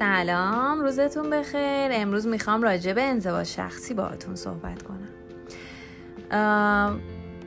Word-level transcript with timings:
سلام 0.00 0.80
روزتون 0.80 1.30
بخیر. 1.30 1.88
امروز 1.92 2.26
می‌خوام 2.26 2.62
راجع 2.62 2.92
به 2.92 3.02
انزوا 3.02 3.44
شخصی 3.44 3.94
باهاتون 3.94 4.34
صحبت 4.34 4.82
کنم. 4.82 5.08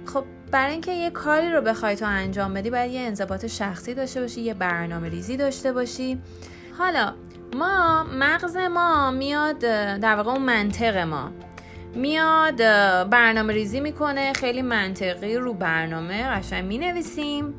خب 0.05 0.23
برای 0.51 0.71
اینکه 0.71 0.91
یه 0.91 1.09
کاری 1.09 1.51
رو 1.51 1.61
بخوای 1.61 1.95
تو 1.95 2.05
انجام 2.05 2.53
بدی 2.53 2.69
باید 2.69 2.91
یه 2.91 3.01
انضباط 3.01 3.45
شخصی 3.45 3.93
داشته 3.93 4.21
باشی 4.21 4.41
یه 4.41 4.53
برنامه 4.53 5.09
ریزی 5.09 5.37
داشته 5.37 5.73
باشی. 5.73 6.21
حالا 6.77 7.13
ما 7.55 8.03
مغز 8.03 8.57
ما 8.57 9.11
میاد 9.11 9.59
در 9.99 10.15
واقع 10.15 10.31
اون 10.31 10.41
منطق 10.41 10.97
ما 10.97 11.31
میاد 11.95 12.57
برنامه 13.09 13.53
ریزی 13.53 13.79
می‌کنه. 13.79 14.33
خیلی 14.33 14.61
منطقی 14.61 15.35
رو 15.35 15.53
برنامه 15.53 16.29
قشنگ 16.29 16.65
می‌نویسیم. 16.65 17.53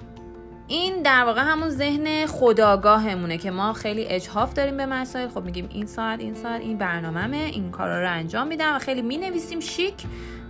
این 0.68 1.02
در 1.02 1.24
واقع 1.24 1.42
همون 1.42 1.68
ذهن 1.70 2.26
خداگاهمونه 2.26 3.38
که 3.38 3.50
ما 3.50 3.72
خیلی 3.72 4.04
اجهاف 4.04 4.54
داریم 4.54 4.76
به 4.76 4.86
مسائل. 4.86 5.28
خب 5.28 5.44
میگیم 5.44 5.68
این 5.72 5.86
ساعت 5.86 6.20
این 6.20 6.34
ساعت 6.34 6.60
این 6.60 6.78
برنامهمه 6.78 7.36
این 7.36 7.70
کارا 7.70 8.02
رو 8.02 8.10
انجام 8.10 8.46
میدم 8.46 8.76
و 8.76 8.78
خیلی 8.78 9.02
می‌نویسیم 9.02 9.60
شیک. 9.60 9.94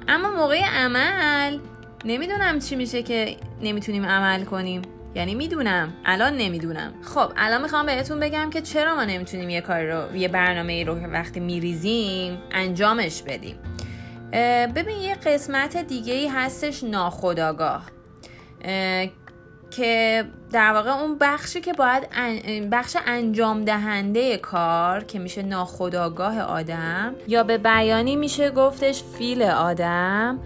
اما 0.08 0.30
موقع 0.30 0.60
عمل 0.64 1.58
نمی‌دونم 2.04 2.58
چی 2.58 2.76
میشه 2.76 3.02
که 3.02 3.36
نمی‌تونیم 3.62 4.06
عمل 4.06 4.44
کنیم. 4.44 4.82
یعنی 5.14 5.34
می‌دونم 5.34 5.92
الان 6.04 6.36
نمی‌دونم. 6.36 6.92
خب 7.02 7.32
الان 7.36 7.62
می‌خوام 7.62 7.86
بهتون 7.86 8.20
بگم 8.20 8.50
که 8.50 8.60
چرا 8.60 8.94
ما 8.94 9.04
نمی‌تونیم 9.04 9.50
یه 9.50 9.60
کار 9.60 9.82
رو 9.82 10.16
یه 10.16 10.28
برنامه 10.28 10.84
رو 10.84 11.00
که 11.00 11.06
وقتی 11.06 11.40
میریزیم 11.40 12.38
انجامش 12.52 13.22
بدیم. 13.22 13.56
ببین 14.76 14.96
یه 14.96 15.14
قسمت 15.14 15.76
دیگه 15.76 16.14
ای 16.14 16.28
هستش 16.28 16.84
ناخداگاه. 16.84 17.82
که 19.76 20.24
در 20.52 20.72
واقع 20.72 20.90
اون 20.90 21.16
بخشی 21.20 21.60
که 21.60 21.72
باید 21.72 22.08
بخش 22.70 22.96
انجام 23.06 23.64
دهنده 23.64 24.36
کار 24.36 25.04
که 25.04 25.18
میشه 25.18 25.42
ناخداگاه 25.42 26.40
آدم 26.40 27.14
یا 27.28 27.42
به 27.42 27.58
بیانی 27.58 28.16
میشه 28.16 28.50
گفتش 28.50 29.02
فیل 29.18 29.42
آدم 29.42 30.38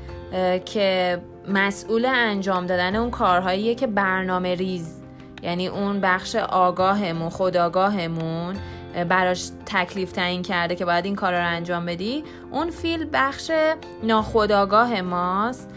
که 0.64 1.18
مسئول 1.48 2.06
انجام 2.06 2.66
دادن 2.66 2.96
اون 2.96 3.10
کارهاییه 3.10 3.74
که 3.74 3.86
برنامه 3.86 4.54
ریز. 4.54 5.02
یعنی 5.42 5.66
اون 5.66 6.00
بخش 6.00 6.36
آگاهمون 6.36 7.30
خداگاهمون 7.30 8.56
براش 9.08 9.50
تکلیف 9.66 10.12
تعیین 10.12 10.42
کرده 10.42 10.74
که 10.74 10.84
باید 10.84 11.04
این 11.04 11.16
کار 11.16 11.32
رو 11.32 11.46
انجام 11.46 11.86
بدی. 11.86 12.24
اون 12.50 12.70
فیل 12.70 13.08
بخش 13.12 13.50
ناخداگاه 14.02 15.00
ماست. 15.00 15.70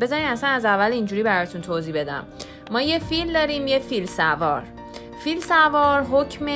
بذارین 0.00 0.26
اصلا 0.26 0.50
از 0.50 0.64
اول 0.64 0.92
اینجوری 0.92 1.22
براتون 1.22 1.60
توضیح 1.60 1.94
بدم. 1.94 2.24
ما 2.70 2.82
یه 2.82 2.98
فیل 2.98 3.32
داریم 3.32 3.66
یه 3.66 3.78
فیل 3.78 4.06
سوار. 4.06 4.62
فیل 5.24 5.40
سوار 5.40 6.02
حکم 6.02 6.46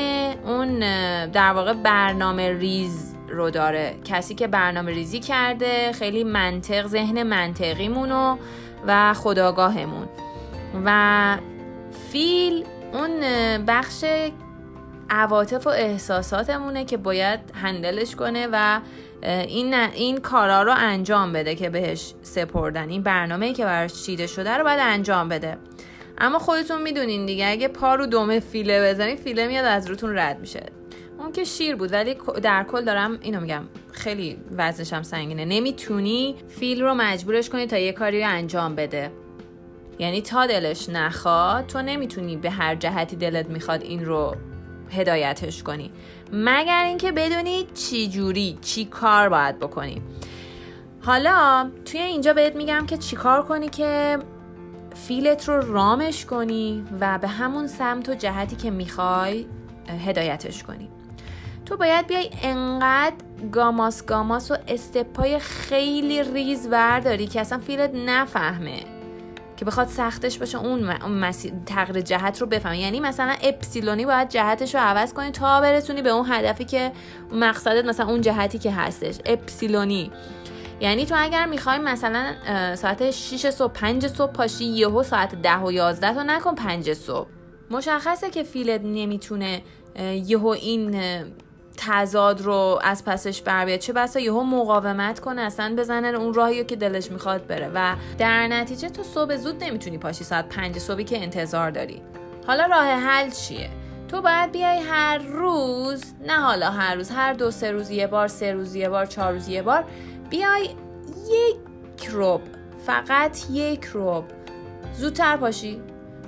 اون 0.46 0.78
در 1.26 1.52
واقع 1.52 1.72
برنامه 1.72 2.52
ریز 2.52 3.14
رو 3.28 3.50
داره. 3.50 3.94
کسی 4.04 4.34
که 4.34 4.46
برنامه 4.46 4.92
ریزی 4.92 5.20
کرده 5.20 5.92
خیلی 5.92 6.24
منطق 6.24 6.86
ذهن 6.86 7.22
منطقیمونو 7.22 8.36
و 8.86 9.14
خداگاهمون. 9.14 10.08
و 10.84 11.36
فیل 12.12 12.64
اون 12.92 13.20
بخش 13.66 14.04
عواطف 15.14 15.66
و 15.66 15.70
احساساتمونه 15.70 16.84
که 16.84 16.96
باید 16.96 17.40
هندلش 17.54 18.16
کنه 18.16 18.48
و 18.52 18.80
این 19.22 19.74
این 19.74 20.16
کارا 20.16 20.62
رو 20.62 20.74
انجام 20.76 21.32
بده 21.32 21.54
که 21.54 21.70
بهش 21.70 22.14
سپردن. 22.22 22.88
این 22.88 23.02
برنامه 23.02 23.52
که 23.52 23.64
براش 23.64 24.02
چیده 24.02 24.26
شده 24.26 24.50
رو 24.50 24.64
باید 24.64 24.80
انجام 24.82 25.28
بده. 25.28 25.56
اما 26.18 26.38
خودتون 26.38 26.82
می‌دونین 26.82 27.26
دیگه 27.26 27.46
اگه 27.46 27.68
پا 27.68 27.94
رو 27.94 28.06
دومه 28.06 28.40
فیله 28.40 28.90
بزنین 28.90 29.16
فیله 29.16 29.46
میاد 29.46 29.64
از 29.64 29.90
روتون 29.90 30.18
رد 30.18 30.40
میشه. 30.40 30.62
اون 31.18 31.32
که 31.32 31.44
شیر 31.44 31.76
بود 31.76 31.92
ولی 31.92 32.16
در 32.42 32.64
کل 32.64 32.84
دارم 32.84 33.18
اینو 33.22 33.40
میگم 33.40 33.62
خیلی 33.92 34.38
وزنش 34.56 34.92
هم 34.92 35.02
سنگینه. 35.02 35.44
نمی‌تونی 35.44 36.36
فیل 36.48 36.82
رو 36.82 36.94
مجبورش 36.94 37.50
کنی 37.50 37.66
تا 37.66 37.78
یه 37.78 37.92
کاری 37.92 38.20
رو 38.20 38.28
انجام 38.28 38.74
بده. 38.74 39.10
یعنی 39.98 40.22
تا 40.22 40.46
دلش 40.46 40.88
نخواد 40.88 41.66
تو 41.66 41.82
نمی‌تونی 41.82 42.36
به 42.36 42.50
هر 42.50 42.74
جهتی 42.74 43.16
دلت 43.16 43.46
می‌خواد 43.46 43.82
این 43.82 44.04
رو 44.04 44.36
هدایتش 44.92 45.62
کنی. 45.62 45.90
مگر 46.32 46.84
اینکه 46.84 47.12
بدونی 47.12 47.66
چی 47.74 48.08
جوری 48.08 48.58
چی 48.60 48.84
کار 48.84 49.28
باید 49.28 49.58
بکنی. 49.58 50.02
حالا 51.00 51.70
توی 51.84 52.00
اینجا 52.00 52.32
بهت 52.32 52.56
میگم 52.56 52.86
که 52.86 52.96
چی 52.96 53.16
کار 53.16 53.42
کنی 53.42 53.68
که 53.68 54.18
فیلت 54.94 55.48
رو 55.48 55.72
رامش 55.72 56.26
کنی 56.26 56.84
و 57.00 57.18
به 57.18 57.28
همون 57.28 57.66
سمت 57.66 58.08
و 58.08 58.14
جهتی 58.14 58.56
که 58.56 58.70
می‌خوای 58.70 59.46
هدایتش 60.06 60.62
کنی. 60.62 60.88
تو 61.66 61.76
باید 61.76 62.06
بیای 62.06 62.30
انقدر 62.42 63.14
گاماس 63.52 64.04
گاماس 64.06 64.50
و 64.50 64.56
استپای 64.68 65.38
خیلی 65.38 66.22
ریز 66.22 66.68
ورداری 66.70 67.26
که 67.26 67.40
اصلا 67.40 67.58
فیلت 67.58 67.90
نفهمه. 67.94 68.80
که 69.62 69.66
بخواد 69.66 69.88
سختش 69.88 70.38
باشه 70.38 70.58
اون, 70.58 70.96
مسیر 71.06 71.52
تغییر 71.66 72.00
جهت 72.00 72.40
رو 72.40 72.46
بفهمه. 72.46 72.78
یعنی 72.78 73.00
مثلا 73.00 73.34
اپسیلونی 73.42 74.06
باید 74.06 74.28
جهتش 74.28 74.74
رو 74.74 74.80
عوض 74.80 75.12
کنی 75.12 75.30
تا 75.30 75.60
برسونی 75.60 76.02
به 76.02 76.10
اون 76.10 76.26
هدفی 76.28 76.64
که 76.64 76.92
مقصدت 77.32 77.84
مثلا 77.84 78.06
اون 78.06 78.20
جهتی 78.20 78.58
که 78.58 78.72
هستش. 78.72 79.18
اپسیلونی. 79.26 80.10
یعنی 80.80 81.06
تو 81.06 81.14
اگر 81.18 81.46
می‌خوای 81.46 81.78
مثلا 81.78 82.24
ساعت 82.74 83.10
6 83.10 83.50
صبح 83.50 83.72
5 83.72 84.06
صبح 84.06 84.32
پاشی 84.32 84.64
یهو 84.64 85.02
ساعت 85.02 85.42
10 85.42 85.56
و 85.58 85.72
11 85.72 86.14
تو 86.14 86.22
نکن 86.22 86.54
5 86.54 86.92
صبح. 86.92 87.28
مشخصه 87.70 88.30
که 88.30 88.42
فیلت 88.42 88.80
نمی‌تونه 88.84 89.62
یهو 90.26 90.46
این 90.46 91.00
تضاد 91.76 92.40
رو 92.40 92.78
از 92.82 93.04
پسش 93.04 93.42
بر 93.42 93.64
بیاد. 93.64 93.78
چه 93.78 93.92
بسا 93.92 94.20
یهو 94.20 94.42
مقاومت 94.42 95.20
کنه 95.20 95.42
اصلا 95.42 95.74
بزنه 95.78 96.08
اون 96.08 96.34
راهی 96.34 96.64
که 96.64 96.76
دلش 96.76 97.10
می‌خواد 97.10 97.46
بره. 97.46 97.70
و 97.74 97.94
در 98.18 98.46
نتیجه 98.46 98.88
تو 98.88 99.02
صبح 99.02 99.36
زود 99.36 99.64
نمی‌تونی 99.64 99.98
پاشی 99.98 100.24
ساعت 100.24 100.48
5 100.48 100.78
صبحی 100.78 101.04
که 101.04 101.22
انتظار 101.22 101.70
داری. 101.70 102.02
حالا 102.46 102.66
راه 102.66 102.86
حل 102.86 103.30
چیه؟ 103.30 103.70
تو 104.08 104.22
باید 104.22 104.52
بیای 104.52 104.78
هر 104.78 105.18
روز 105.18 106.04
نه 106.26 106.40
حالا 106.40 106.70
هر 106.70 106.94
روز 106.94 107.10
هر 107.10 107.32
دو 107.32 107.50
سه 107.50 107.70
روز 107.70 107.90
یه 107.90 108.06
بار 108.06 108.28
سه 108.28 108.52
روز 108.52 108.74
یه 108.74 108.88
بار 108.88 109.06
چهار 109.06 109.32
روز 109.32 109.48
یه 109.48 109.62
بار 109.62 109.84
بیای 110.30 110.70
یک 111.30 112.06
روب 112.10 112.40
فقط 112.86 113.50
یک 113.50 113.84
روب 113.84 114.24
زودتر 114.94 115.36
پاشی. 115.36 115.82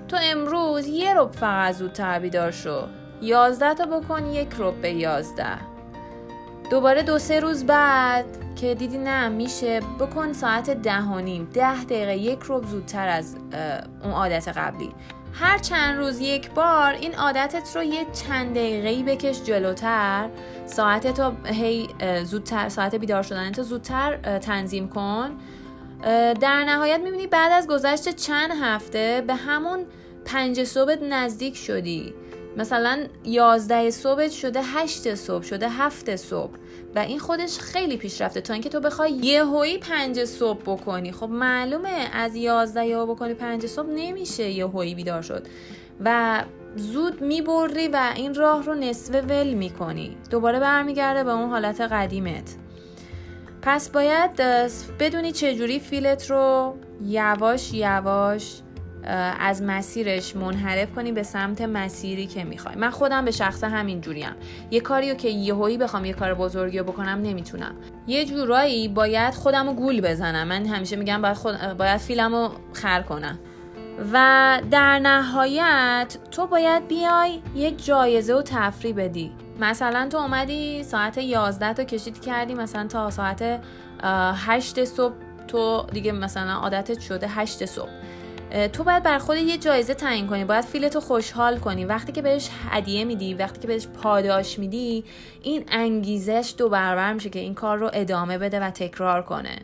تو 0.09 0.17
امروز 0.23 0.87
یه 0.87 1.15
روب 1.15 1.33
فقط 1.33 1.75
زودتر 1.75 2.19
بیدار 2.19 2.51
شو. 2.51 2.83
یازده 3.23 3.75
تا 3.75 3.87
بکن 3.87 4.27
یک 4.27 4.53
روب 4.53 4.83
به 4.83 4.91
یازده. 4.91 5.59
دوباره 6.71 7.03
دو 7.03 7.19
سه 7.19 7.41
روز 7.41 7.67
بعد 7.67 8.25
که 8.57 8.75
دیدی 8.75 8.99
نه 8.99 9.29
میشه 9.29 9.81
بکن 10.01 10.33
ساعت 10.33 10.71
ده 10.71 11.03
و 11.03 11.21
نیم. 11.21 11.51
ده 11.55 11.85
دقیقه 11.85 12.17
یک 12.17 12.41
روب 12.43 12.67
زودتر 12.67 13.09
از 13.09 13.37
اون 14.03 14.13
عادت 14.13 14.49
قبلی. 14.49 14.93
هر 15.33 15.59
چند 15.59 15.99
روز 15.99 16.21
یک 16.21 16.51
بار 16.51 16.93
این 16.93 17.15
عادتت 17.15 17.77
رو 17.77 17.83
یه 17.83 18.07
چند 18.13 18.51
دقیقه 18.51 19.03
بکش 19.03 19.43
جلوتر. 19.43 20.29
ساعتت 20.67 21.21
رو 21.21 21.33
هی 21.45 21.89
زودتر 22.25 22.69
ساعت 22.69 22.95
بیدار 22.95 23.23
شدن 23.23 23.53
تو 23.53 23.63
زودتر 23.63 24.39
تنظیم 24.39 24.89
کن. 24.89 25.31
در 26.41 26.65
نهایت 26.65 27.01
می‌بینی 27.01 27.27
بعد 27.27 27.53
از 27.53 27.67
گذشت 27.67 28.09
چند 28.09 28.51
هفته 28.63 29.25
به 29.27 29.35
همون 29.35 29.87
پنج 30.25 30.65
صبح 30.65 30.95
نزدیک 30.95 31.57
شدی. 31.57 32.15
مثلا 32.57 33.07
یازده 33.25 33.91
صبح 33.91 34.29
شده 34.29 34.61
هشت 34.63 35.15
صبح 35.15 35.43
شده 35.43 35.69
هفت 35.69 36.17
صبح. 36.17 36.53
و 36.95 36.99
این 36.99 37.19
خودش 37.19 37.59
خیلی 37.59 37.97
پیشرفته 37.97 38.41
تا 38.41 38.53
اینکه 38.53 38.69
تو 38.69 38.81
بخوای 38.81 39.11
یهویی 39.11 39.79
پنج 39.79 40.25
صبح 40.25 40.61
بکنی. 40.67 41.13
خب 41.13 41.29
معلومه 41.29 42.09
از 42.13 42.35
یازده 42.35 42.87
یهو 42.87 43.15
بکنی 43.15 43.35
پنج 43.35 43.67
صبح 43.67 43.89
نمیشه 43.89 44.51
یهویی 44.51 44.95
بیدار 44.95 45.23
شد. 45.23 45.47
و 46.05 46.43
زود 46.77 47.21
می‌بری 47.21 47.89
و 47.89 48.13
این 48.17 48.35
راه 48.35 48.63
رو 48.63 48.75
نصف 48.75 49.15
ول 49.15 49.55
می‌کنی. 49.55 50.17
دوباره 50.31 50.61
برمیگرده 50.61 51.25
به 51.25 51.33
اون 51.33 51.51
حالت 51.51 51.81
قدیمت. 51.81 52.57
پس 53.63 53.89
باید 53.89 54.37
بدونی 55.01 55.33
چجوری 55.33 55.81
فیلت 55.81 56.31
رو 56.31 56.75
یواش 57.05 57.75
یواش 57.75 58.61
از 59.41 59.63
مسیرش 59.63 60.37
منحرف 60.37 60.95
کنی 60.95 61.13
به 61.13 61.23
سمت 61.23 61.61
مسیری 61.61 62.27
که 62.27 62.45
می‌خوای. 62.45 62.75
من 62.75 62.91
خودم 62.91 63.25
به 63.25 63.31
شخص 63.31 63.65
همین 63.65 64.01
جوریم. 64.01 64.33
یه 64.71 64.81
کاریو 64.81 65.15
که 65.15 65.29
یهویی 65.29 65.79
بخوام 65.79 66.05
یه 66.05 66.13
کار 66.13 66.35
بزرگی 66.35 66.83
بکنم 66.83 67.21
نمی‌تونم. 67.23 67.75
یه 68.07 68.25
جورایی 68.25 68.89
باید 68.89 69.35
خودم 69.35 69.67
رو 69.67 69.75
گول 69.75 70.01
بزنم. 70.01 70.49
من 70.49 70.67
همیشه 70.67 70.97
میگم 70.97 71.23
باید, 71.23 71.37
خود... 71.37 71.57
باید 71.79 71.97
فیلم 71.97 72.35
رو 72.35 72.51
خر 72.73 73.03
کنم. 73.03 73.39
و 74.13 74.61
در 74.71 74.99
نهایت 74.99 76.17
تو 76.31 76.47
باید 76.47 76.89
بیای 76.89 77.43
یک 77.55 77.85
جایزه 77.85 78.35
و 78.35 78.43
تفریح 78.43 78.95
بدی. 78.95 79.33
مثلا 79.61 80.09
تو 80.09 80.19
اومدی 80.19 80.83
ساعت 80.83 81.19
11 81.19 81.73
تا 81.73 81.85
کشید 81.85 82.21
کردی 82.21 82.55
مثلا 82.55 82.87
تا 82.87 83.11
ساعت 83.11 83.61
8 84.03 84.85
صبح 84.85 85.15
تو 85.49 85.87
دیگه 85.93 86.13
مثلا 86.13 86.53
عادتت 86.53 87.01
شده 87.01 87.29
8 87.29 87.65
صبح. 87.65 87.91
تو 88.73 88.85
باید 88.85 89.03
بر 89.03 89.19
خود 89.19 89.37
یه 89.37 89.59
جایزه 89.59 89.95
تعیین 89.95 90.27
کنی. 90.27 90.45
باید 90.45 90.65
فیلتو 90.65 91.01
خوشحال 91.01 91.59
کنی. 91.59 91.85
وقتی 91.85 92.13
که 92.13 92.23
بهش 92.23 92.51
هدیه 92.71 93.05
میدی 93.05 93.35
وقتی 93.35 93.61
که 93.61 93.67
بهش 93.67 93.87
پاداش 93.87 94.59
میدی 94.59 95.05
این 95.43 95.65
انگیزش 95.69 96.55
دو 96.59 96.69
برابر 96.69 97.13
میشه 97.13 97.31
که 97.31 97.39
این 97.39 97.55
کار 97.55 97.79
رو 97.79 97.91
ادامه 97.93 98.39
بده 98.39 98.61
و 98.61 98.71
تکرار 98.71 99.23
کنه. 99.23 99.59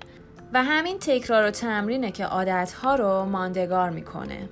و 0.52 0.64
همین 0.64 0.98
تکرار 0.98 1.48
و 1.48 1.50
تمرینه 1.50 2.10
که 2.10 2.24
عادتها 2.24 2.94
رو 2.94 3.24
ماندگار 3.24 3.90
می‌کنه. 3.90 4.48